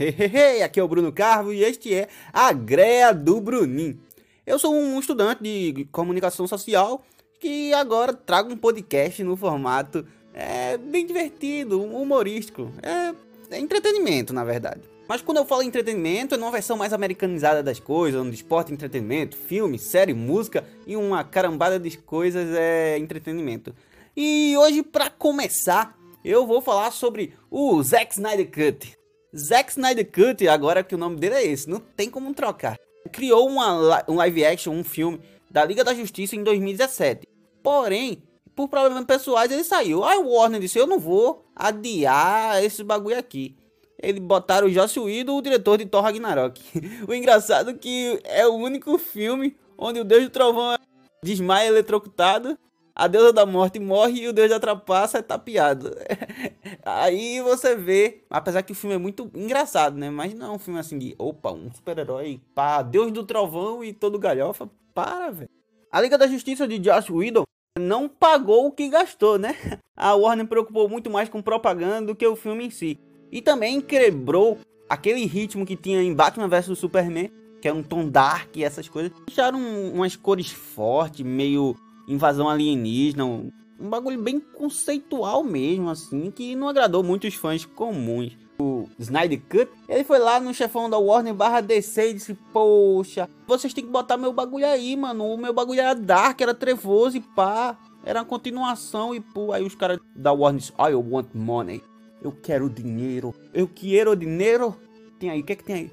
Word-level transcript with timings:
Hehehe, 0.00 0.62
aqui 0.62 0.78
é 0.78 0.82
o 0.82 0.86
Bruno 0.86 1.10
Carvo 1.12 1.52
e 1.52 1.64
este 1.64 1.92
é 1.92 2.06
a 2.32 2.52
Greia 2.52 3.12
do 3.12 3.40
Bruninho. 3.40 3.98
Eu 4.46 4.56
sou 4.56 4.72
um 4.72 5.00
estudante 5.00 5.42
de 5.42 5.88
comunicação 5.90 6.46
social 6.46 7.04
que 7.40 7.74
agora 7.74 8.14
trago 8.14 8.52
um 8.52 8.56
podcast 8.56 9.24
no 9.24 9.36
formato 9.36 10.06
é, 10.32 10.78
bem 10.78 11.04
divertido, 11.04 11.82
humorístico. 11.82 12.70
É, 12.80 13.12
é 13.56 13.58
entretenimento, 13.58 14.32
na 14.32 14.44
verdade. 14.44 14.82
Mas 15.08 15.20
quando 15.20 15.38
eu 15.38 15.44
falo 15.44 15.62
entretenimento, 15.62 16.36
é 16.36 16.38
numa 16.38 16.52
versão 16.52 16.76
mais 16.76 16.92
americanizada 16.92 17.60
das 17.60 17.80
coisas, 17.80 18.20
onde 18.20 18.36
esporte, 18.36 18.72
entretenimento, 18.72 19.36
filme, 19.36 19.80
série, 19.80 20.14
música 20.14 20.64
e 20.86 20.96
uma 20.96 21.24
carambada 21.24 21.76
de 21.76 21.98
coisas 21.98 22.54
é 22.56 22.96
entretenimento. 22.98 23.74
E 24.16 24.54
hoje, 24.58 24.80
para 24.84 25.10
começar, 25.10 25.98
eu 26.24 26.46
vou 26.46 26.60
falar 26.60 26.92
sobre 26.92 27.34
o 27.50 27.82
Zack 27.82 28.14
Snyder 28.14 28.48
Cut. 28.48 28.97
Zack 29.38 29.70
Snyder 29.70 30.10
Cut, 30.10 30.46
agora 30.48 30.82
que 30.82 30.94
o 30.94 30.98
nome 30.98 31.16
dele 31.16 31.36
é 31.36 31.46
esse, 31.46 31.70
não 31.70 31.78
tem 31.78 32.10
como 32.10 32.34
trocar. 32.34 32.76
Criou 33.12 33.48
uma, 33.48 34.04
um 34.08 34.16
live 34.16 34.44
action, 34.44 34.72
um 34.72 34.84
filme 34.84 35.20
da 35.50 35.64
Liga 35.64 35.84
da 35.84 35.94
Justiça 35.94 36.34
em 36.34 36.42
2017. 36.42 37.26
Porém, 37.62 38.22
por 38.54 38.68
problemas 38.68 39.04
pessoais, 39.04 39.50
ele 39.50 39.62
saiu. 39.62 40.04
Aí 40.04 40.18
o 40.18 40.28
Warner 40.28 40.60
disse: 40.60 40.78
Eu 40.78 40.86
não 40.86 40.98
vou 40.98 41.46
adiar 41.54 42.62
esse 42.62 42.82
bagulho 42.82 43.18
aqui. 43.18 43.56
Eles 44.00 44.20
botaram 44.20 44.66
o 44.66 44.70
Joss 44.70 44.98
Whedon, 44.98 45.38
o 45.38 45.42
diretor 45.42 45.78
de 45.78 45.86
Thor 45.86 46.02
Ragnarok. 46.02 46.60
o 47.08 47.14
engraçado 47.14 47.70
é 47.70 47.74
que 47.74 48.20
é 48.24 48.46
o 48.46 48.54
único 48.54 48.98
filme 48.98 49.56
onde 49.76 50.00
o 50.00 50.04
Deus 50.04 50.24
do 50.24 50.30
Trovão 50.30 50.76
desmaia 51.22 51.68
eletrocutado 51.68 52.58
a 52.98 53.06
deusa 53.06 53.32
da 53.32 53.46
morte 53.46 53.78
morre 53.78 54.22
e 54.22 54.28
o 54.28 54.32
deus 54.32 54.50
da 54.50 54.58
trapaça 54.58 55.18
é 55.18 55.22
tapeado. 55.22 55.96
Aí 56.84 57.40
você 57.40 57.76
vê, 57.76 58.24
apesar 58.28 58.62
que 58.62 58.72
o 58.72 58.74
filme 58.74 58.96
é 58.96 58.98
muito 58.98 59.30
engraçado, 59.36 59.96
né? 59.96 60.10
Mas 60.10 60.34
não 60.34 60.46
é 60.46 60.50
um 60.56 60.58
filme 60.58 60.80
assim 60.80 60.98
de, 60.98 61.14
opa, 61.16 61.52
um 61.52 61.72
super-herói, 61.72 62.40
pá, 62.56 62.82
deus 62.82 63.12
do 63.12 63.24
trovão 63.24 63.84
e 63.84 63.92
todo 63.92 64.18
galhofa. 64.18 64.68
Para, 64.92 65.30
velho. 65.30 65.50
A 65.92 66.00
Liga 66.00 66.18
da 66.18 66.26
Justiça 66.26 66.66
de 66.66 66.76
Josh 66.80 67.08
Whedon 67.08 67.44
não 67.78 68.08
pagou 68.08 68.66
o 68.66 68.72
que 68.72 68.88
gastou, 68.88 69.38
né? 69.38 69.54
A 69.96 70.16
Warner 70.16 70.48
preocupou 70.48 70.88
muito 70.88 71.08
mais 71.08 71.28
com 71.28 71.40
propaganda 71.40 72.08
do 72.08 72.16
que 72.16 72.26
o 72.26 72.34
filme 72.34 72.66
em 72.66 72.70
si. 72.70 72.98
E 73.30 73.40
também 73.40 73.80
quebrou 73.80 74.58
aquele 74.88 75.24
ritmo 75.24 75.64
que 75.64 75.76
tinha 75.76 76.02
em 76.02 76.12
Batman 76.12 76.48
vs 76.48 76.76
Superman, 76.76 77.30
que 77.60 77.68
era 77.68 77.76
um 77.76 77.82
tom 77.82 78.08
dark 78.08 78.56
e 78.56 78.64
essas 78.64 78.88
coisas. 78.88 79.12
Deixaram 79.24 79.60
umas 79.92 80.16
cores 80.16 80.50
fortes, 80.50 81.24
meio 81.24 81.76
invasão 82.08 82.48
alienígena, 82.48 83.24
um, 83.24 83.52
um 83.78 83.88
bagulho 83.88 84.20
bem 84.20 84.40
conceitual 84.40 85.44
mesmo, 85.44 85.90
assim, 85.90 86.30
que 86.30 86.56
não 86.56 86.68
agradou 86.68 87.04
muitos 87.04 87.34
fãs 87.34 87.64
comuns. 87.64 88.36
O 88.60 88.88
Snyder 88.98 89.40
Cut, 89.48 89.70
ele 89.88 90.02
foi 90.02 90.18
lá 90.18 90.40
no 90.40 90.52
chefão 90.52 90.90
da 90.90 90.98
Warner 90.98 91.32
barra 91.32 91.60
DC 91.60 92.10
e 92.10 92.14
disse, 92.14 92.34
poxa, 92.52 93.28
vocês 93.46 93.72
têm 93.72 93.84
que 93.84 93.90
botar 93.90 94.16
meu 94.16 94.32
bagulho 94.32 94.66
aí, 94.66 94.96
mano, 94.96 95.32
o 95.32 95.38
meu 95.38 95.52
bagulho 95.52 95.80
era 95.80 95.94
dark, 95.94 96.40
era 96.40 96.52
trevoso 96.52 97.16
e 97.16 97.20
pá, 97.20 97.78
era 98.04 98.18
uma 98.18 98.26
continuação 98.26 99.14
e 99.14 99.20
pô, 99.20 99.52
aí 99.52 99.64
os 99.64 99.76
caras 99.76 100.00
da 100.16 100.32
Warner 100.32 100.60
disse, 100.60 100.72
I 100.72 100.92
want 100.94 101.28
money, 101.34 101.80
eu 102.20 102.32
quero 102.32 102.68
dinheiro, 102.68 103.32
eu 103.54 103.68
quero 103.68 104.16
dinheiro, 104.16 104.74
tem 105.20 105.30
aí, 105.30 105.40
o 105.40 105.44
que 105.44 105.52
é 105.52 105.56
que 105.56 105.64
tem 105.64 105.92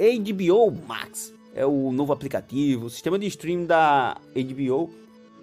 aí? 0.00 0.18
HBO 0.18 0.72
Max, 0.86 1.34
é 1.54 1.66
o 1.66 1.92
novo 1.92 2.14
aplicativo, 2.14 2.86
o 2.86 2.90
sistema 2.90 3.18
de 3.18 3.26
stream 3.26 3.66
da 3.66 4.16
HBO 4.34 4.90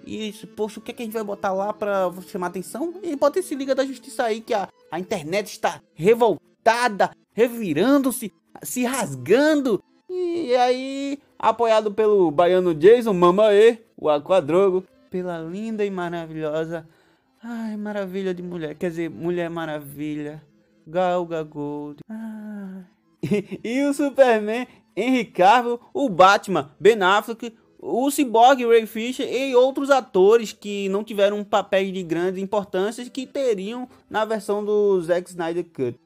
e, 0.05 0.33
poxa, 0.55 0.79
o 0.79 0.83
que, 0.83 0.91
é 0.91 0.93
que 0.93 1.01
a 1.03 1.05
gente 1.05 1.13
vai 1.13 1.23
botar 1.23 1.53
lá 1.53 1.73
pra 1.73 2.11
chamar 2.27 2.47
atenção? 2.47 2.93
E 3.03 3.15
bota 3.15 3.39
esse 3.39 3.55
Liga 3.55 3.73
da 3.73 3.85
Justiça 3.85 4.23
aí, 4.23 4.41
que 4.41 4.53
a, 4.53 4.67
a 4.91 4.99
internet 4.99 5.47
está 5.47 5.81
revoltada, 5.93 7.11
revirando-se, 7.33 8.31
se 8.63 8.83
rasgando. 8.83 9.81
E 10.09 10.55
aí, 10.55 11.19
apoiado 11.37 11.93
pelo 11.93 12.31
baiano 12.31 12.73
Jason 12.73 13.13
Mamae, 13.13 13.79
o 13.97 14.09
Aquadrogo, 14.09 14.83
pela 15.09 15.39
linda 15.39 15.85
e 15.85 15.89
maravilhosa. 15.89 16.87
Ai, 17.41 17.77
maravilha 17.77 18.33
de 18.33 18.41
mulher. 18.41 18.75
Quer 18.75 18.89
dizer, 18.89 19.09
Mulher 19.09 19.49
Maravilha. 19.49 20.41
Gal 20.87 21.27
Gold. 21.47 21.99
E, 23.21 23.59
e 23.63 23.83
o 23.85 23.93
Superman, 23.93 24.67
Henry 24.95 25.25
Cavill, 25.25 25.79
o 25.93 26.09
Batman, 26.09 26.71
Ben 26.79 27.01
Affleck, 27.01 27.55
o 27.85 28.09
Cyborg, 28.09 28.65
Ray 28.65 28.87
Fisher 28.87 29.31
e 29.31 29.55
outros 29.55 29.91
atores 29.91 30.51
que 30.51 30.89
não 30.89 31.03
tiveram 31.03 31.37
um 31.37 31.43
papel 31.43 31.91
de 31.91 32.01
grande 32.01 32.41
importância 32.41 33.07
que 33.09 33.27
teriam 33.27 33.87
na 34.09 34.25
versão 34.25 34.65
do 34.65 34.99
Zack 35.01 35.29
Snyder 35.29 35.65
Cut. 35.65 35.99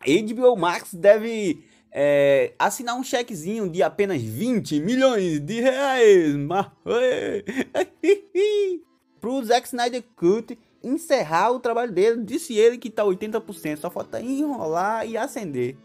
HBO 0.00 0.56
Max 0.56 0.94
deve 0.94 1.64
é, 1.92 2.54
assinar 2.58 2.96
um 2.96 3.02
chequezinho 3.02 3.68
de 3.68 3.82
apenas 3.82 4.22
20 4.22 4.80
milhões 4.80 5.40
de 5.40 5.60
reais 5.60 6.34
para 6.48 6.72
o 9.30 9.44
Zack 9.44 9.66
Snyder 9.66 10.02
Cut 10.16 10.58
encerrar 10.82 11.50
o 11.50 11.60
trabalho 11.60 11.92
dele. 11.92 12.24
Disse 12.24 12.54
ele 12.54 12.78
que 12.78 12.88
está 12.88 13.04
80%, 13.04 13.78
só 13.78 13.90
falta 13.90 14.20
enrolar 14.20 15.06
e 15.06 15.16
acender. 15.16 15.76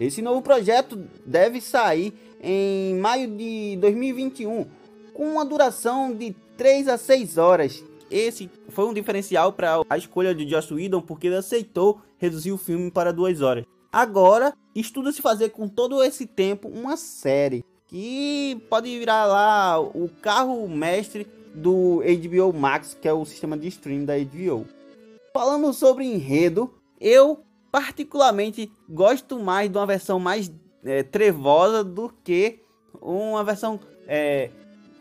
Esse 0.00 0.22
novo 0.22 0.40
projeto 0.42 0.96
deve 1.26 1.60
sair 1.60 2.14
em 2.40 2.94
maio 2.94 3.28
de 3.36 3.76
2021, 3.80 4.66
com 5.12 5.32
uma 5.32 5.44
duração 5.44 6.14
de 6.14 6.34
3 6.56 6.88
a 6.88 6.96
6 6.96 7.36
horas. 7.36 7.84
Esse 8.10 8.48
foi 8.68 8.86
um 8.86 8.94
diferencial 8.94 9.52
para 9.52 9.82
a 9.90 9.98
escolha 9.98 10.34
de 10.34 10.48
Joss 10.48 10.72
Whedon, 10.72 11.02
porque 11.02 11.26
ele 11.26 11.36
aceitou 11.36 12.00
reduzir 12.16 12.52
o 12.52 12.58
filme 12.58 12.90
para 12.90 13.12
2 13.12 13.42
horas. 13.42 13.64
Agora, 13.92 14.54
estuda-se 14.74 15.20
fazer 15.20 15.50
com 15.50 15.68
todo 15.68 16.02
esse 16.02 16.26
tempo 16.26 16.68
uma 16.68 16.96
série 16.96 17.64
que 17.86 18.60
pode 18.68 18.96
virar 18.98 19.26
lá 19.26 19.80
o 19.80 20.08
carro 20.20 20.68
mestre 20.68 21.26
do 21.54 22.02
HBO 22.02 22.52
Max, 22.52 22.96
que 23.00 23.08
é 23.08 23.12
o 23.12 23.24
sistema 23.24 23.56
de 23.56 23.66
streaming 23.68 24.04
da 24.04 24.18
HBO. 24.18 24.66
Falando 25.32 25.72
sobre 25.72 26.04
enredo, 26.04 26.72
eu 27.00 27.40
particularmente 27.70 28.70
gosto 28.88 29.38
mais 29.38 29.70
de 29.70 29.76
uma 29.76 29.86
versão 29.86 30.18
mais 30.18 30.50
é, 30.84 31.02
trevosa 31.02 31.84
do 31.84 32.12
que 32.24 32.60
uma 33.00 33.44
versão 33.44 33.78
é, 34.06 34.50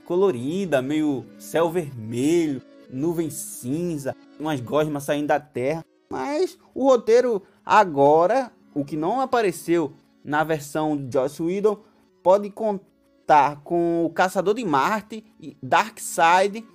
colorida, 0.05 0.81
meio 0.81 1.25
céu 1.37 1.69
vermelho, 1.69 2.61
nuvem 2.89 3.29
cinza, 3.29 4.15
umas 4.39 4.59
gosmas 4.59 5.03
saindo 5.03 5.27
da 5.27 5.39
terra. 5.39 5.83
Mas 6.09 6.57
o 6.73 6.85
roteiro 6.85 7.43
agora, 7.65 8.51
o 8.73 8.85
que 8.85 8.95
não 8.95 9.19
apareceu 9.19 9.93
na 10.23 10.43
versão 10.43 10.95
de 10.95 11.13
Joss 11.13 11.41
Whedon, 11.41 11.79
pode 12.23 12.49
contar 12.49 13.61
com 13.63 14.05
o 14.05 14.09
Caçador 14.09 14.53
de 14.53 14.63
Marte, 14.63 15.25
Darkseid 15.61 16.65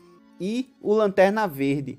e 0.41 0.75
o 0.81 0.93
Lanterna 0.93 1.47
Verde. 1.47 1.99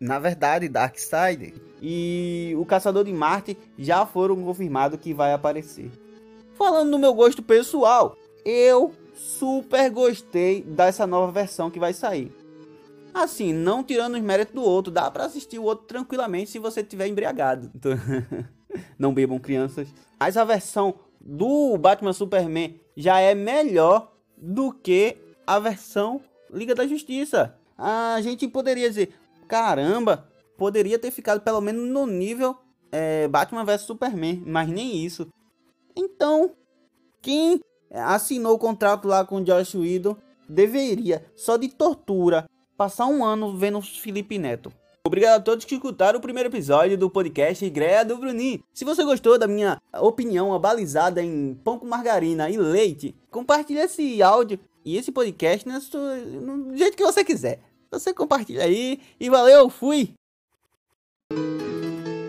Na 0.00 0.18
verdade, 0.18 0.68
Darkseid 0.68 1.54
e 1.82 2.54
o 2.56 2.64
Caçador 2.64 3.04
de 3.04 3.12
Marte 3.12 3.56
já 3.76 4.06
foram 4.06 4.36
confirmados 4.42 5.00
que 5.00 5.12
vai 5.12 5.32
aparecer. 5.32 5.90
Falando 6.54 6.90
do 6.90 6.98
meu 6.98 7.14
gosto 7.14 7.42
pessoal, 7.42 8.16
eu 8.44 8.92
super 9.14 9.90
gostei 9.90 10.62
dessa 10.62 11.06
nova 11.06 11.32
versão 11.32 11.70
que 11.70 11.80
vai 11.80 11.92
sair. 11.92 12.32
Assim, 13.12 13.52
não 13.52 13.82
tirando 13.82 14.14
os 14.14 14.20
méritos 14.20 14.54
do 14.54 14.62
outro, 14.62 14.92
dá 14.92 15.10
para 15.10 15.24
assistir 15.24 15.58
o 15.58 15.64
outro 15.64 15.86
tranquilamente 15.86 16.50
se 16.50 16.58
você 16.58 16.84
tiver 16.84 17.08
embriagado. 17.08 17.70
Não 18.98 19.14
bebam 19.14 19.38
crianças. 19.38 19.88
Mas 20.20 20.36
a 20.36 20.44
versão 20.44 20.94
do 21.20 21.76
Batman 21.78 22.12
Superman 22.12 22.80
já 22.96 23.18
é 23.18 23.34
melhor 23.34 24.12
do 24.36 24.72
que 24.72 25.16
a 25.46 25.58
versão 25.58 26.20
Liga 26.52 26.74
da 26.74 26.86
Justiça. 26.86 27.54
A 27.76 28.18
gente 28.20 28.46
poderia 28.46 28.88
dizer, 28.88 29.14
caramba, 29.48 30.28
poderia 30.56 30.98
ter 30.98 31.10
ficado 31.10 31.40
pelo 31.40 31.60
menos 31.60 31.88
no 31.88 32.06
nível 32.06 32.56
é, 32.92 33.26
Batman 33.28 33.64
vs 33.64 33.82
Superman, 33.82 34.42
mas 34.46 34.68
nem 34.68 35.04
isso. 35.04 35.28
Então, 35.96 36.52
quem 37.22 37.60
assinou 37.90 38.54
o 38.54 38.58
contrato 38.58 39.08
lá 39.08 39.24
com 39.24 39.42
Josh 39.42 39.74
Whedon 39.74 40.16
deveria, 40.48 41.24
só 41.34 41.56
de 41.56 41.68
tortura, 41.68 42.46
passar 42.76 43.06
um 43.06 43.24
ano 43.24 43.56
vendo 43.56 43.80
Felipe 43.82 44.38
Neto. 44.38 44.72
Obrigado 45.06 45.40
a 45.40 45.42
todos 45.42 45.64
que 45.64 45.74
escutaram 45.74 46.18
o 46.18 46.22
primeiro 46.22 46.50
episódio 46.50 46.98
do 46.98 47.08
podcast 47.08 47.68
Greia 47.70 48.04
do 48.04 48.18
Bruninho. 48.18 48.62
Se 48.74 48.84
você 48.84 49.02
gostou 49.04 49.38
da 49.38 49.46
minha 49.46 49.78
opinião 50.00 50.52
abalizada 50.52 51.22
em 51.22 51.54
pão 51.64 51.78
com 51.78 51.86
margarina 51.86 52.50
e 52.50 52.58
leite, 52.58 53.16
compartilhe 53.30 53.80
esse 53.80 54.22
áudio 54.22 54.60
e 54.84 54.96
esse 54.96 55.10
podcast 55.10 55.66
do 55.66 56.76
jeito 56.76 56.96
que 56.96 57.02
você 57.02 57.24
quiser. 57.24 57.60
Você 57.90 58.12
compartilha 58.12 58.64
aí 58.64 59.00
e 59.18 59.30
valeu, 59.30 59.68
fui! 59.70 60.14